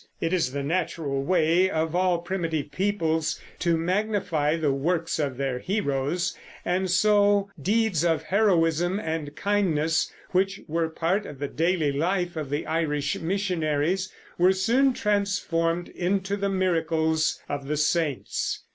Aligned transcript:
It 0.19 0.33
is 0.33 0.51
the 0.51 0.63
natural 0.63 1.21
way 1.21 1.69
of 1.69 1.95
all 1.95 2.17
primitive 2.23 2.71
peoples 2.71 3.39
to 3.59 3.77
magnify 3.77 4.57
the 4.57 4.73
works 4.73 5.19
of 5.19 5.37
their 5.37 5.59
heroes, 5.59 6.35
and 6.65 6.89
so 6.89 7.51
deeds 7.61 8.03
of 8.03 8.23
heroism 8.23 8.99
and 8.99 9.35
kindness, 9.35 10.11
which 10.31 10.59
were 10.67 10.89
part 10.89 11.27
of 11.27 11.37
the 11.37 11.47
daily 11.47 11.91
life 11.91 12.35
of 12.35 12.49
the 12.49 12.65
Irish 12.65 13.19
missionaries, 13.19 14.11
were 14.39 14.53
soon 14.53 14.93
transformed 14.93 15.89
into 15.89 16.35
the 16.35 16.49
miracles 16.49 17.39
of 17.47 17.67
the 17.67 17.77
saints. 17.77 18.63